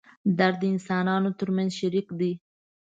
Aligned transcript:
درد 0.37 0.55
د 0.61 0.63
انسانانو 0.73 1.29
تر 1.39 1.49
منځ 1.55 1.71
شریک 1.79 2.07
دی. 2.19 2.33